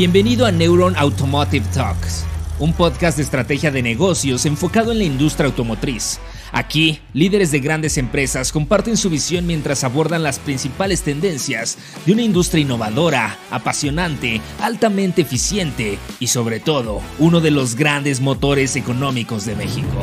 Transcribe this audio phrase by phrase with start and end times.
[0.00, 2.24] Bienvenido a Neuron Automotive Talks,
[2.58, 6.20] un podcast de estrategia de negocios enfocado en la industria automotriz.
[6.52, 11.76] Aquí, líderes de grandes empresas comparten su visión mientras abordan las principales tendencias
[12.06, 18.76] de una industria innovadora, apasionante, altamente eficiente y sobre todo, uno de los grandes motores
[18.76, 20.02] económicos de México.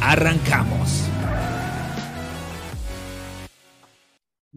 [0.00, 1.07] Arrancamos.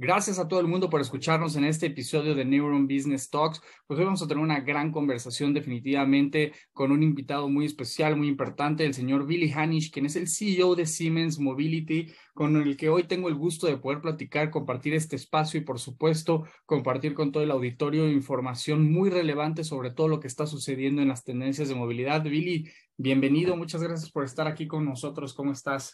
[0.02, 3.62] Gracias a todo el mundo por escucharnos en este episodio de Neuron Business Talks.
[3.86, 8.28] Pues hoy vamos a tener una gran conversación definitivamente con un invitado muy especial, muy
[8.28, 12.90] importante, el señor Billy Hanisch, quien es el CEO de Siemens Mobility, con el que
[12.90, 17.32] hoy tengo el gusto de poder platicar, compartir este espacio y por supuesto compartir con
[17.32, 21.70] todo el auditorio información muy relevante sobre todo lo que está sucediendo en las tendencias
[21.70, 22.24] de movilidad.
[22.24, 25.36] Billy, bienvenido, muchas gracias por estar aquí con nosotros.
[25.36, 25.94] ¿Cómo estás?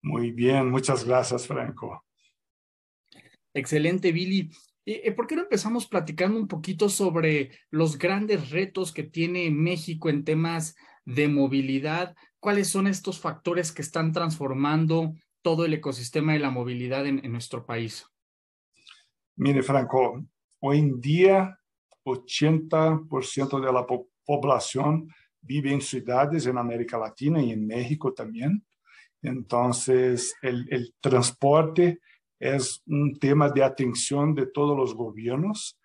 [0.00, 2.05] Muy bien, muchas gracias, Franco.
[3.56, 4.50] Excelente, Billy.
[4.84, 10.10] Eh, ¿Por qué no empezamos platicando un poquito sobre los grandes retos que tiene México
[10.10, 10.76] en temas
[11.06, 12.14] de movilidad?
[12.38, 17.32] ¿Cuáles son estos factores que están transformando todo el ecosistema de la movilidad en, en
[17.32, 18.04] nuestro país?
[19.36, 20.22] Mire, Franco,
[20.60, 21.58] hoy en día
[22.04, 25.08] 80% de la po población
[25.40, 28.66] vive en ciudades en América Latina y en México también.
[29.22, 32.00] Entonces, el, el transporte
[32.38, 35.78] es un tema de atención de todos los gobiernos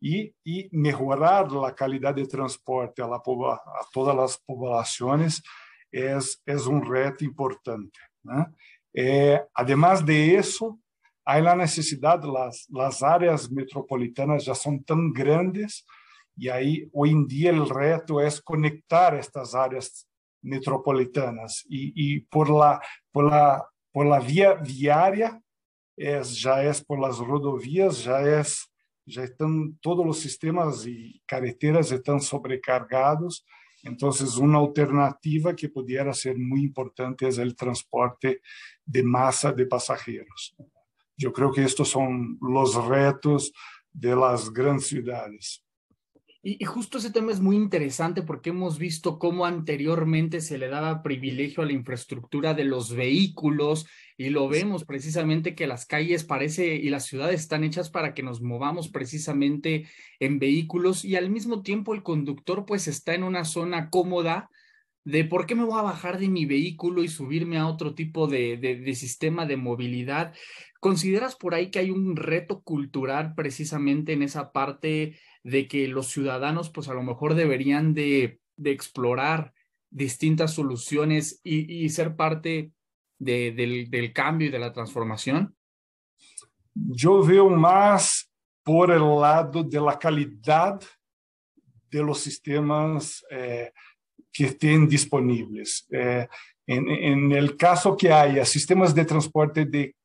[0.00, 5.42] y, y mejorar la calidad de transporte a, la, a todas las poblaciones
[5.90, 7.98] es, es un reto importante.
[8.22, 8.54] ¿no?
[8.94, 10.78] Eh, además de eso,
[11.24, 15.86] hay la necesidad, las, las áreas metropolitanas ya son tan grandes
[16.36, 20.08] y ahí hoy en día el reto es conectar estas áreas
[20.42, 22.80] metropolitanas y, y por, la,
[23.12, 25.40] por, la, por la vía viaria
[26.00, 28.70] es, ya es por las rodovias, ya es
[29.10, 33.44] ya están todos los sistemas y carreteras están sobrecargados.
[33.82, 38.40] Entonces, una alternativa que pudiera ser muy importante es el transporte
[38.84, 40.54] de masa de pasajeros.
[41.16, 43.52] Yo creo que estos son los retos
[43.90, 45.64] de las grandes ciudades.
[46.42, 51.02] Y, justo ese tema es muy interesante porque hemos visto cómo anteriormente se le daba
[51.02, 53.86] privilegio a la infraestructura de los vehículos
[54.16, 58.22] y lo vemos precisamente que las calles parece y las ciudades están hechas para que
[58.22, 59.86] nos movamos precisamente
[60.18, 64.48] en vehículos y al mismo tiempo el conductor pues está en una zona cómoda
[65.04, 68.28] de por qué me voy a bajar de mi vehículo y subirme a otro tipo
[68.28, 70.34] de, de, sistema de movilidad.
[70.78, 76.08] ¿Consideras por ahí que hay un reto cultural precisamente en esa parte de que los
[76.08, 79.52] ciudadanos pues a lo mejor deberían de, de explorar
[79.90, 82.72] distintas soluciones y, y ser parte
[83.18, 85.54] de, del, del, cambio y de la transformación?
[86.74, 88.30] Yo veo más
[88.62, 90.80] por el lado de la calidad
[91.90, 93.72] de los sistemas eh,
[94.32, 95.86] que estén disponibles.
[95.90, 96.28] Eh,
[96.66, 99.96] en, en, el caso que haya sistemas de transporte de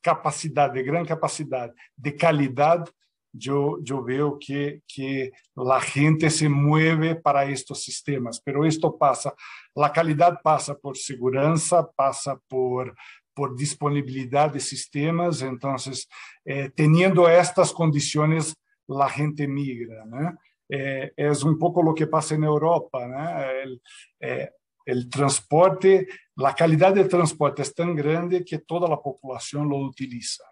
[0.00, 2.88] capacidad, de gran capacidad, de calidad,
[3.32, 9.34] yo, yo veo que, que la gente se mueve para estos sistemas, pero esto pasa,
[9.74, 11.54] la calidad pasa por seguridad,
[11.96, 12.94] pasa por,
[13.34, 16.08] por disponibilidad de sistemas, entonces,
[16.44, 18.54] eh, teniendo estas condiciones,
[18.86, 20.04] la gente migra.
[20.04, 20.38] ¿no?
[20.68, 23.06] Eh, es un poco lo que pasa en Europa.
[23.06, 23.42] ¿no?
[23.42, 23.82] El,
[24.20, 24.50] eh,
[24.84, 30.44] el transporte, la calidad del transporte es tan grande que toda la población lo utiliza.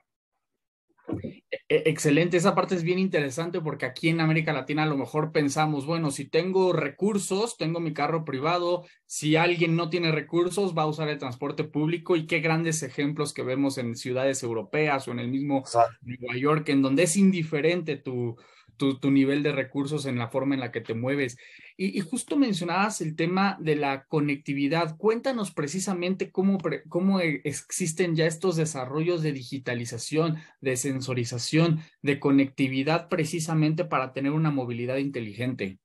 [1.70, 5.32] E, excelente, esa parte es bien interesante porque aquí en América Latina a lo mejor
[5.32, 10.84] pensamos, bueno, si tengo recursos, tengo mi carro privado, si alguien no tiene recursos, va
[10.84, 15.12] a usar el transporte público y qué grandes ejemplos que vemos en ciudades europeas o
[15.12, 15.62] en el mismo
[16.00, 18.38] Nueva York, en donde es indiferente tu,
[18.78, 21.36] tu, nivel de recursos en la forma en la que te mueves.
[21.76, 24.96] Y, y, justo mencionabas el tema de la conectividad.
[24.96, 26.58] Cuéntanos precisamente cómo,
[26.88, 34.32] cómo e, existen ya estos desarrollos de digitalización, de sensorización, de conectividad precisamente para tener
[34.32, 35.78] una movilidad inteligente.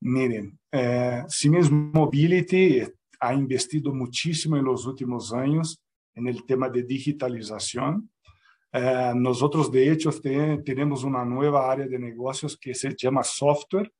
[0.00, 2.82] Miren, eh, Siemens Mobility
[3.20, 5.80] ha investido muchísimo en los últimos años
[6.14, 8.10] en el tema de digitalización
[8.76, 13.92] Eh, nosotros, de hecho, te, tenemos una nueva área de negocios que se llama software.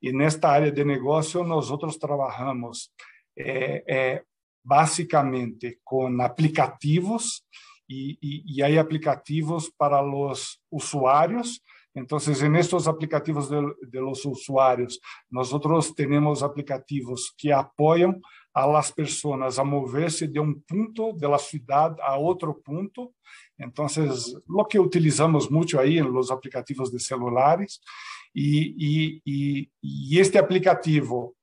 [0.00, 2.94] Y en esta área de negocio nosotros trabajamos
[3.34, 4.22] eh, eh,
[4.62, 7.44] básicamente con aplicativos
[7.88, 11.60] y, y, y, hay aplicativos para los usuarios.
[11.92, 18.22] Entonces, en estos aplicativos de, de los usuarios, nosotros tenemos aplicativos que apoyan
[18.54, 23.14] a las personas a moverse de un punto de la ciudad a otro punto.
[23.58, 27.80] Entonces, lo que utilizamos mucho ahí en los aplicativos de celulares
[28.32, 31.34] y, y, y este aplicativo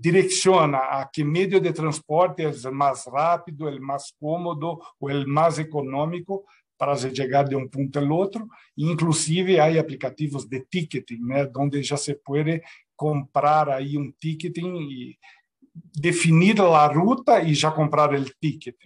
[0.00, 5.28] direcciona a que medio de transporte é o mais rápido, o mais cômodo ou o
[5.28, 6.44] mais econômico
[6.78, 8.48] para chegar de um ponto ao outro.
[8.76, 12.62] Inclusive, há aplicativos de ticketing, né, onde já se pode
[12.96, 15.18] comprar aí um ticketing e
[15.74, 18.76] definir a ruta e já comprar o ticket.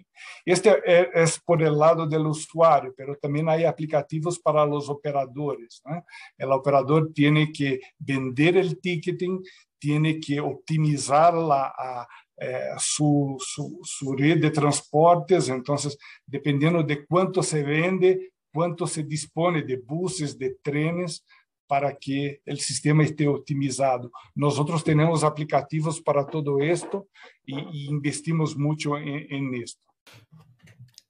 [0.46, 5.80] Este é, é por el lado do usuário, mas também há aplicativos para os operadores.
[5.86, 6.02] Né?
[6.42, 9.40] O operador tem que vender o ticketing,
[9.80, 12.06] tem que optimizar la, a,
[12.40, 15.96] eh, su, su, su, red de transportes, entonces,
[16.26, 21.24] dependiendo de cuánto se vende, cuánto se dispone de buses, de trenes,
[21.66, 24.10] para que el sistema esté optimizado.
[24.34, 27.08] Nosotros tenemos aplicativos para todo esto
[27.44, 29.82] y, y investimos mucho en, esto.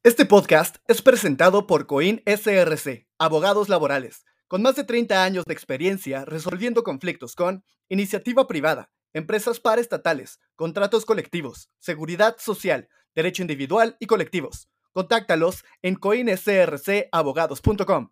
[0.03, 4.25] Este podcast es presentado por Coin SRC, Abogados Laborales
[4.55, 11.05] con más de 30 años de experiencia resolviendo conflictos con iniciativa privada, empresas paraestatales, contratos
[11.05, 14.69] colectivos, seguridad social, derecho individual y colectivos.
[14.93, 18.11] Contáctalos en coinsrcabogados.com.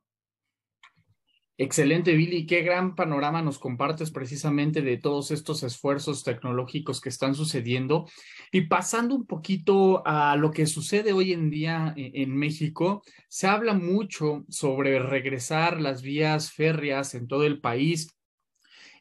[1.62, 2.44] Excelente, Billy.
[2.44, 8.08] Qué gran panorama nos compartes precisamente de todos estos esfuerzos tecnológicos que están sucediendo.
[8.50, 13.46] Y pasando un poquito a lo que sucede hoy en día e-, en México, se
[13.46, 18.08] habla mucho sobre regresar las vías férreas en todo el país.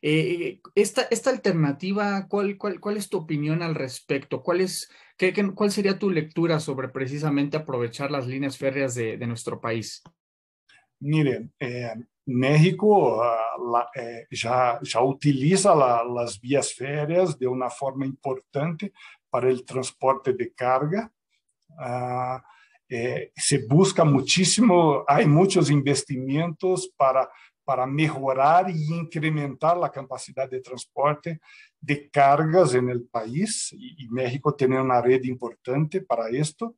[0.03, 4.43] Eh, esta, esta alternativa, ¿cuál, cuál, cuál es tu opinión al respecto?
[4.43, 4.87] ¿Cuál, es,
[5.17, 10.03] qué, ¿Cuál sería tu lectura sobre precisamente aprovechar las líneas férreas de, de nuestro país?
[11.01, 11.95] Miren, eh,
[12.27, 18.93] México uh, eh, já, já utiliza la, as vias férreas de uma forma importante
[19.29, 21.11] para o transporte de carga.
[21.71, 22.39] Uh,
[22.91, 27.29] eh, se busca muchísimo, há muitos investimentos para,
[27.65, 31.39] para melhorar e incrementar a capacidade de transporte
[31.81, 36.75] de cargas no país, e, México tem uma rede importante para isto.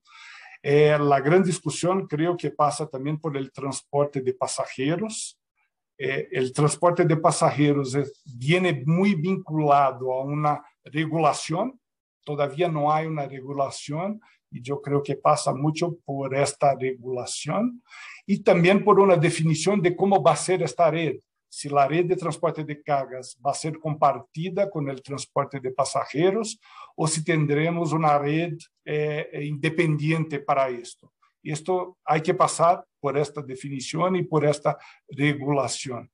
[0.65, 5.37] Eh, la gran discusión creo que pasa también por el transporte de pasajeros.
[5.97, 11.77] Eh, el transporte de pasajeros es, viene muy vinculado a una regulación.
[12.23, 17.83] Todavía no hay una regulación y yo creo que pasa mucho por esta regulación
[18.25, 21.17] y también por una definición de cómo va a ser esta red.
[21.53, 26.57] Se a rede de transporte de cargas vai ser compartida com o transporte de passageiros
[26.97, 31.11] ou se teremos uma rede eh, independente para isto.
[31.43, 34.75] Isto há que passar por esta definição e por esta
[35.15, 36.07] regulação.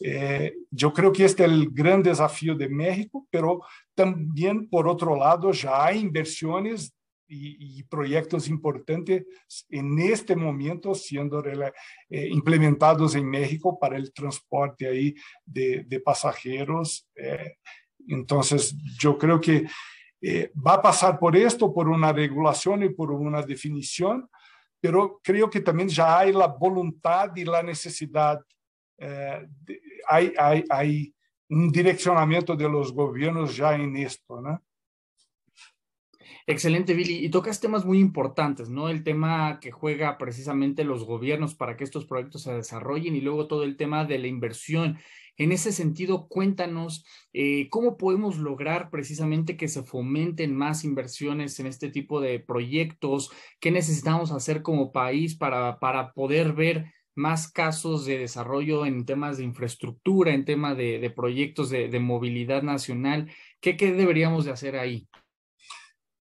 [0.00, 3.60] Eh, eu creio que este é o grande desafio de México, pero
[3.96, 6.92] também, por outro lado, já há inversões
[7.26, 9.24] y, proyectos importantes
[9.68, 17.08] en este momento siendo eh, implementados en México para el transporte ahí de, pasajeros.
[17.14, 17.56] Eh,
[18.08, 19.66] entonces, yo creo que
[20.26, 24.26] eh, va a pasar por esto, por una regulación y por una definición,
[24.80, 28.40] pero creo que también ya hay la voluntad y la necesidad,
[28.96, 29.46] eh,
[30.08, 31.14] hay, hay, hay
[31.50, 34.62] un direccionamiento de los gobiernos ya en esto, ¿no?
[36.46, 37.24] Excelente, Billy.
[37.24, 38.90] Y tocas temas muy importantes, ¿no?
[38.90, 43.46] El tema que juega precisamente los gobiernos para que estos proyectos se desarrollen y luego
[43.46, 44.98] todo el tema de la inversión.
[45.38, 51.66] En ese sentido, cuéntanos eh, cómo podemos lograr precisamente que se fomenten más inversiones en
[51.66, 58.04] este tipo de proyectos, qué necesitamos hacer como país para, para poder ver más casos
[58.04, 63.30] de desarrollo en temas de infraestructura, en temas de, proyectos de, de, movilidad nacional.
[63.60, 65.08] ¿Qué, ¿Qué deberíamos de hacer ahí?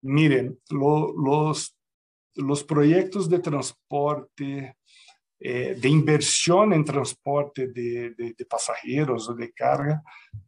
[0.02, 1.78] Miren, lo, los,
[2.36, 4.78] los proyectos de transporte,
[5.40, 10.02] eh, de inversión en transporte de, de, de, pasajeros o de carga,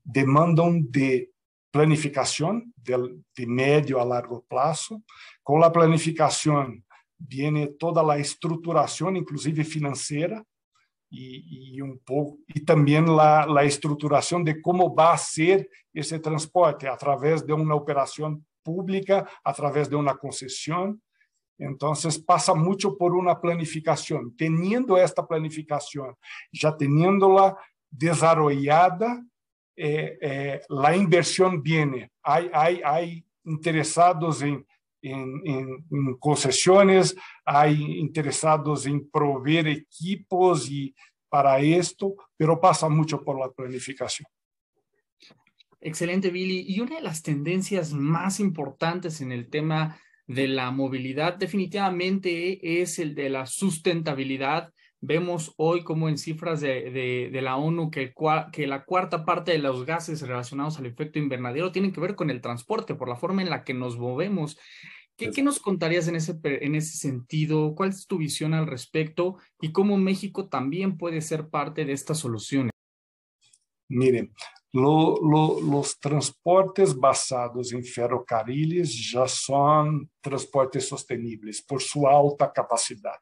[0.03, 1.31] demandan de
[1.71, 5.03] planificación de, de medio a largo plazo.
[5.41, 6.85] Con la planificación
[7.17, 10.43] viene toda la estructuración, inclusive financiera,
[11.09, 16.19] y, y, un poco, y también la, la estructuración de cómo va a ser ese
[16.19, 21.01] transporte a través de una operación pública a través de una concesión.
[21.57, 24.35] Entonces pasa mucho por una planificación.
[24.35, 26.15] Teniendo esta planificación,
[26.51, 27.55] ya teniéndola
[27.89, 29.23] desarrollada,
[29.75, 32.11] eh, eh, la inversión viene.
[32.21, 34.65] Hay, hay, hay interesados en,
[35.01, 37.15] en, en, en, concesiones,
[37.45, 40.95] hay interesados en proveer equipos y
[41.29, 44.27] para esto, pero pasa mucho por la planificación.
[45.85, 46.63] Excelente, Billy.
[46.65, 52.99] Y una de las tendencias más importantes en el tema de la movilidad definitivamente es
[52.99, 54.71] el de la sustentabilidad.
[55.01, 58.13] Vemos hoy como en cifras de, de, la ONU que,
[58.65, 62.39] la cuarta parte de los gases relacionados al efecto invernadero tienen que ver con el
[62.39, 64.57] transporte, por la forma en la que nos movemos.
[65.17, 67.75] ¿Qué, ¿Qué, nos contarías en ese, en ese sentido?
[67.75, 69.37] ¿Cuál es tu visión al respecto?
[69.59, 72.71] Y cómo México también puede ser parte de estas soluciones.
[73.89, 74.33] Miren,
[74.73, 83.21] lo, lo, transportes basados em ferrocarriles já são transportes sostenibles por sua alta capacidade.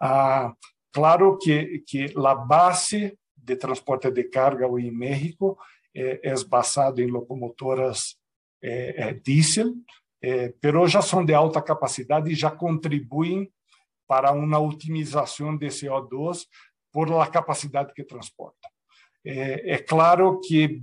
[0.00, 0.54] Ah,
[0.92, 5.58] claro que, que a base de transporte de carga em México
[5.94, 8.16] é, é basado em locomotoras
[8.62, 9.74] é, é diesel,
[10.22, 13.50] é, pero já são de alta capacidade e já contribuem
[14.06, 16.46] para uma otimização de CO2
[16.92, 18.70] por la capacidade que transportam.
[19.30, 20.80] É, é claro que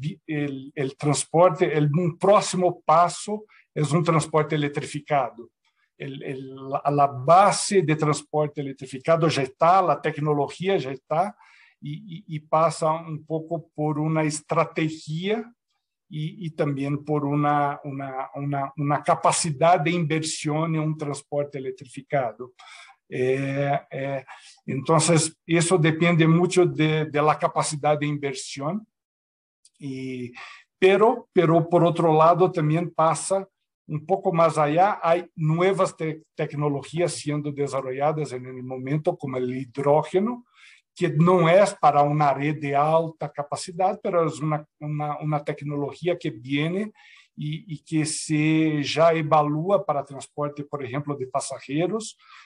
[0.77, 1.65] o transporte,
[1.97, 5.49] um próximo passo é um transporte eletrificado.
[5.97, 11.33] El, el, a base de transporte eletrificado já está, a tecnologia já está,
[11.81, 15.43] e, e, e, passa um pouco por uma estratégia
[16.11, 22.53] e, e também por uma, uma, uma, uma capacidade de inversão em um transporte eletrificado.
[23.09, 24.25] Eh, eh,
[24.65, 28.85] entonces, eso depende mucho de, de, la capacidad de inversión.
[29.77, 30.31] Y,
[30.79, 33.47] pero, pero, por otro lado, también pasa
[33.87, 34.99] un poco más allá.
[35.01, 40.45] Hay nuevas te tecnologías siendo desarrolladas en el momento, como el hidrógeno,
[40.95, 46.15] que não é para uma rede de alta capacidade, mas é uma, uma, uma tecnologia
[46.15, 46.91] que vem
[47.37, 52.44] e, e, que se já evalua para transporte, por exemplo, de passageiros eh,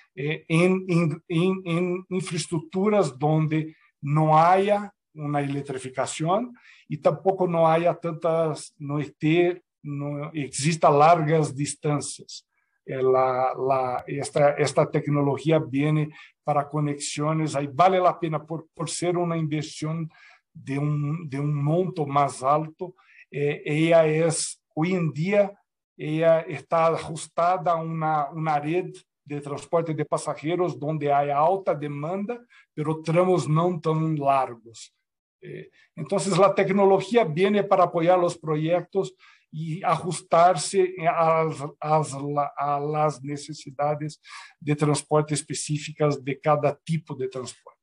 [0.50, 0.86] em,
[1.30, 6.52] em, em, infraestruturas onde não haja uma eletrificação
[6.90, 12.44] e tampouco não haja tantas, não, este, não exista largas distâncias.
[12.86, 16.10] La, la, esta, esta tecnologia vem
[16.44, 20.08] para conexões, aí vale a pena por, por ser uma inversão
[20.54, 22.96] de um, de um monto mais alto,
[23.32, 24.28] eh, ela é
[24.76, 25.52] hoje em dia
[26.00, 32.44] ela está ajustada a uma, uma rede de transporte de passageiros onde há alta demanda,
[32.76, 34.92] pero tramos não tão largos.
[35.96, 39.12] Então, a tecnologia vem para apoiar os projetos
[39.54, 40.96] e ajustar-se
[41.80, 42.12] às,
[42.58, 44.20] às, necessidades
[44.60, 47.79] de transporte específicas de cada tipo de transporte.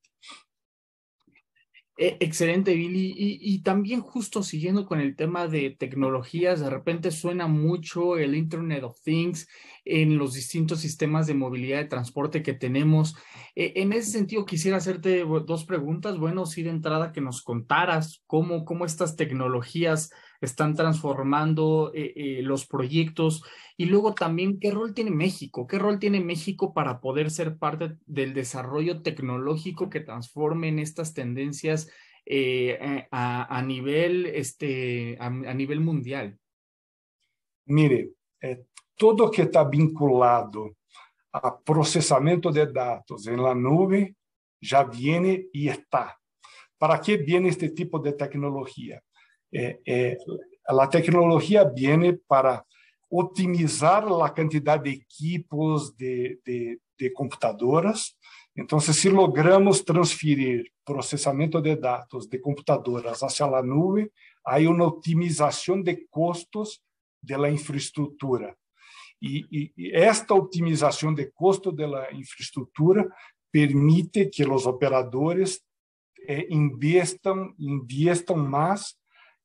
[1.98, 3.14] Eh, excelente, Billy.
[3.16, 8.82] Y, también justo siguiendo con el tema de tecnologías, de repente suena mucho el Internet
[8.84, 9.48] of Things
[9.84, 13.16] en los distintos sistemas de movilidad de transporte que tenemos.
[13.54, 16.18] Eh, en ese sentido, quisiera hacerte dos preguntas.
[16.18, 22.42] Bueno, sí, de entrada que nos contaras cómo, cómo estas tecnologías están transformando eh, eh,
[22.42, 23.42] los proyectos
[23.76, 27.96] y luego también qué rol tiene México, qué rol tiene México para poder ser parte
[28.06, 31.88] del desarrollo tecnológico que transformen estas tendencias
[32.24, 36.38] eh, a, nivel, este, a, nivel mundial.
[37.66, 38.64] Mire, é,
[38.96, 40.76] tudo que está vinculado
[41.32, 44.16] a processamento de dados em la nuvem
[44.60, 46.16] já viene e está.
[46.78, 49.02] Para que viene este tipo de tecnologia?
[49.52, 50.18] Eh, eh,
[50.66, 52.64] a tecnologia vem para
[53.10, 58.14] otimizar a quantidade de equipos de, de, de computadoras.
[58.56, 64.10] Então, se logramos transferir processamento de dados de computadoras hacia a nuvem,
[64.44, 66.80] há uma otimização de custos
[67.22, 68.56] da infraestrutura.
[69.20, 73.08] E, e, esta otimização de custo da infraestrutura
[73.50, 75.60] permite que os operadores
[76.28, 78.94] eh, investam, investam mais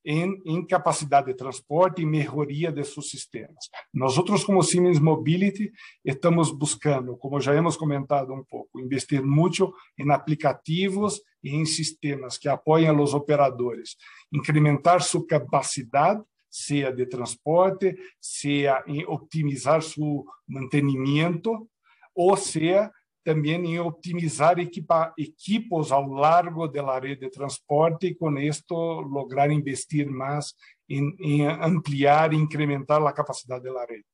[0.05, 3.70] em, em, capacidade de transporte e melhoria de seus sistemas.
[3.93, 5.72] Nós outros, como Siemens Mobility,
[6.03, 12.38] estamos buscando, como já hemos comentado um pouco, investir muito em aplicativos e em sistemas
[12.38, 13.96] que apoiem os operadores,
[14.31, 21.67] incrementar sua capacidade, seja de transporte, seja em optimizar seu mantenimento,
[22.13, 22.91] ou seja
[23.23, 29.51] também em optimizar equipa, equipos ao largo da rede de transporte e com isto lograr
[29.51, 30.53] investir mais
[30.89, 34.05] em, em ampliar e incrementar a capacidade da rede.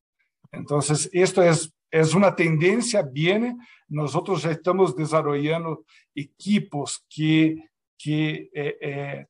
[0.53, 0.79] Então,
[1.13, 1.51] isto é,
[1.91, 3.55] é uma tendência bem.
[3.89, 4.11] Nós
[4.41, 5.83] já estamos desenvolvendo
[6.15, 7.57] equipos que
[7.99, 9.27] que é, é,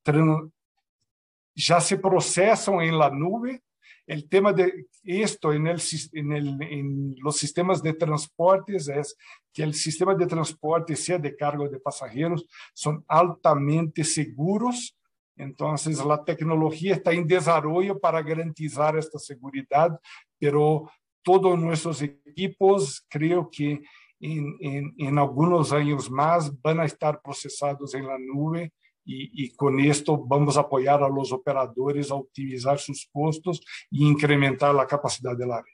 [1.56, 3.60] já se processam em la nuvem
[4.08, 9.18] el tema de esto en, los sistemas de transportes es
[9.54, 14.98] que el sistema de transporte, sea de cargo de pasajeros, son altamente seguros.
[15.36, 20.00] Entonces, la tecnología está en desarrollo para garantizar esta seguridad,
[20.40, 20.90] pero
[21.22, 23.82] todos nuestros equipos, creo que
[24.22, 28.72] en, algunos años más, van a estar procesados en la nube
[29.08, 34.06] y, y, con esto vamos a apoyar a los operadores a optimizar sus costos y
[34.06, 35.74] incrementar la capacidad del área.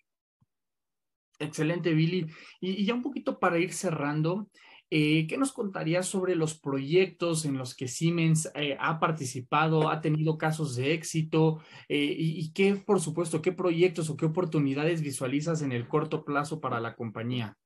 [1.40, 2.28] Excelente, Billy.
[2.62, 4.50] Y, y, ya un poquito para ir cerrando,
[4.96, 10.02] eh, ¿Qué nos contarías sobre los proyectos en los que Siemens eh, ha participado, ha
[10.02, 15.02] tenido casos de éxito eh, y, y, qué, por supuesto, qué proyectos o qué oportunidades
[15.02, 17.58] visualizas en el corto plazo para la compañía?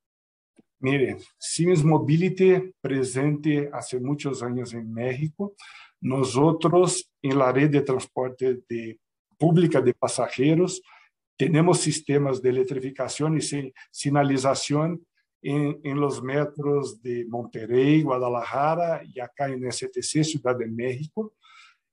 [0.79, 5.55] Mire, Siemens Mobility presente hace muchos años en México.
[5.99, 8.99] Nosotros en la red de transporte de,
[9.37, 10.81] pública de pasajeros
[11.37, 15.05] tenemos sistemas de electrificación y señalización
[15.41, 21.33] en, en, los metros de Monterrey, Guadalajara y acá en STC, Ciudad de México.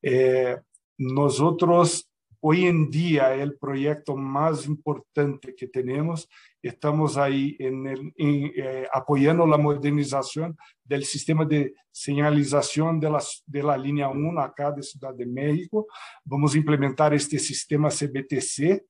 [0.03, 0.57] Eh,
[0.99, 2.11] nosotros,
[2.47, 6.29] hoy en día, el proyecto más importante que tenemos,
[6.61, 13.25] estamos ahí en el, en, eh, apoyando la modernización del sistema de señalización de la,
[13.47, 15.87] de la línea 1 acá de Ciudad de México.
[16.23, 18.85] Vamos a implementar este sistema CBTC,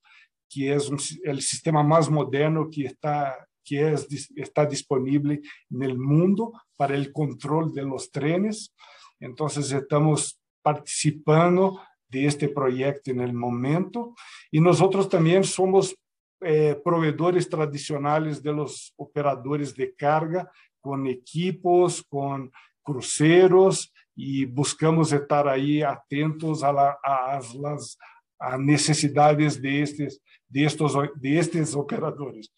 [0.50, 5.96] que es un, el sistema más moderno que está que es, está disponible en el
[5.96, 8.74] mundo para el control de los trenes.
[9.20, 11.80] Entonces, estamos participando
[12.14, 14.14] de este proyecto en el momento
[14.50, 15.96] y nosotros también somos
[16.40, 22.52] eh, proveedores tradicionales de los operadores de carga con equipos, con
[22.82, 26.70] cruceros y buscamos estar ahí atentos a,
[27.02, 27.98] a las
[28.38, 32.52] a necesidades de estes, de, estos, de estes operadores.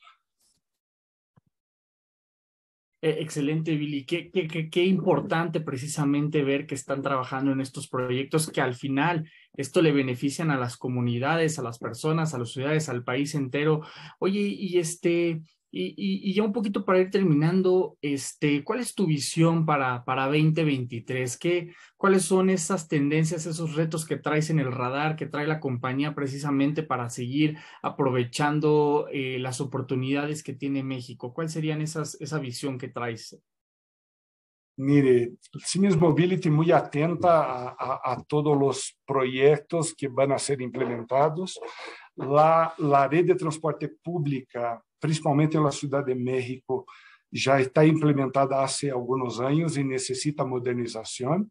[3.02, 4.04] Eh, excelente, Billy.
[4.06, 8.74] Qué, qué, qué, qué, importante precisamente ver que están trabajando en estos proyectos que al
[8.74, 13.34] final esto le benefician a las comunidades, a las personas, a las ciudades, al país
[13.34, 13.82] entero.
[14.18, 18.94] Oye, y este, y, y, y, ya un poquito para ir terminando, este, ¿cuál es
[18.94, 21.37] tu visión para, para 2023?
[21.37, 25.60] ¿Qué, ¿Cuáles son esas tendencias, esos retos que traes en el radar, que trae la
[25.60, 31.34] compañía precisamente para seguir aprovechando eh, las oportunidades que tiene México?
[31.34, 33.38] ¿Cuál serían esas, esa visión que traes?
[34.78, 40.60] Mire, Siemens Mobility muy atenta a, a, a todos los proyectos que van a ser
[40.60, 41.58] implementados.
[42.16, 46.84] La, la red de transporte pública principalmente na Cidade de México,
[47.32, 51.46] já está implementada há alguns anos e necessita modernização.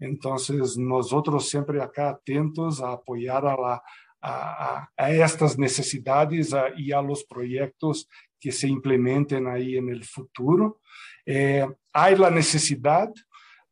[0.00, 0.36] Então,
[0.78, 3.82] nós outros sempre acá atentos a apoiar a,
[4.20, 8.06] a, a, estas necessidades a, e a los projetos
[8.40, 10.80] que se implementem aí no futuro.
[11.26, 13.12] Eh, há a necessidade,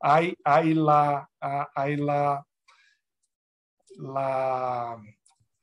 [0.01, 1.87] há, há la, há
[3.99, 5.01] la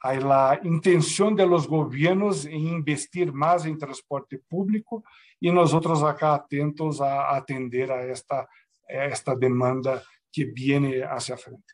[0.07, 5.03] hay la intención de los gobiernos en investir más en transporte público
[5.39, 8.47] y nosotros acá atentos a atender a esta,
[8.87, 11.73] a esta demanda que viene hacia frente.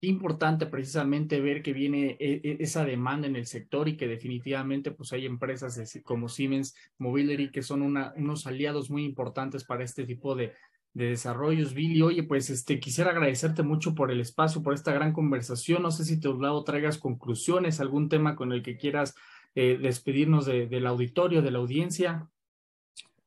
[0.00, 5.26] Importante precisamente ver que viene esa demanda en el sector y que definitivamente pues hay
[5.26, 10.52] empresas como Siemens Mobility que son una, unos aliados muy importantes para este tipo de,
[10.94, 12.00] de Desarrollos, Billy.
[12.02, 15.82] Oye, pues este, quisiera agradecerte mucho por el espacio, por esta gran conversación.
[15.82, 19.14] No sé si te lado traigas conclusiones, algún tema con el que quieras
[19.56, 22.28] eh, despedirnos de, del auditorio, de la audiencia.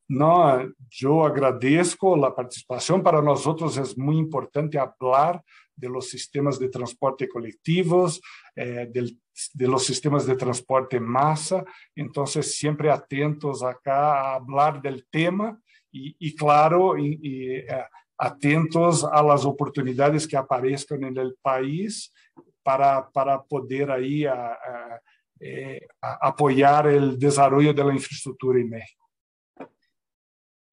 [0.08, 3.04] No, yo agradezco la participación.
[3.04, 5.44] Para nosotros es muy importante hablar
[5.76, 8.22] de los sistemas de transporte colectivos,
[8.56, 9.20] eh, del,
[9.54, 11.66] de los sistemas de transporte en masa.
[11.94, 17.66] Entonces, siempre atentos acá a hablar del tema y, claro, eh,
[18.18, 22.14] atentos a las oportunidades que aparezcan en el país
[22.64, 24.26] para, para poder ahí
[25.40, 29.06] eh, apoyar el desarrollo de la infraestructura en México.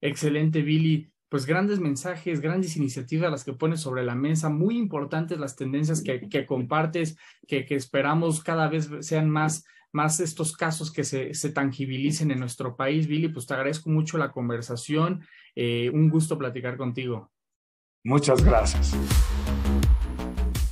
[0.01, 1.11] Excelente, Billy.
[1.29, 6.03] Pues grandes mensajes, grandes iniciativas las que pones sobre la mesa, muy importantes las tendencias
[6.03, 11.33] que, que compartes, que, que esperamos cada vez sean más más estos casos que se,
[11.33, 13.07] se, tangibilicen en nuestro país.
[13.07, 15.25] Billy, pues te agradezco mucho la conversación.
[15.55, 17.31] Eh, un gusto platicar contigo.
[18.03, 18.93] Muchas gracias.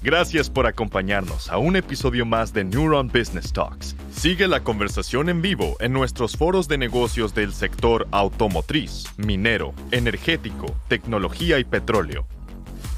[0.04, 3.96] Gracias por acompañarnos a un episodio más de Neuron Business Talks.
[4.12, 10.66] Sigue la conversación en vivo en nuestros foros de negocios del sector automotriz, minero, energético,
[10.90, 12.28] tecnología y petróleo.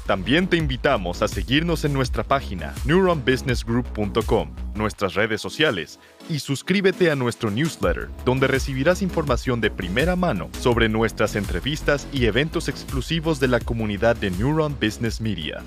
[0.06, 5.98] También te invitamos a seguirnos en nuestra página neuronbusinessgroup.com, nuestras redes sociales
[6.30, 12.26] y suscríbete a nuestro newsletter, donde recibirás información de primera mano sobre nuestras entrevistas y
[12.26, 15.64] eventos exclusivos de la comunidad de Neuron Business Media.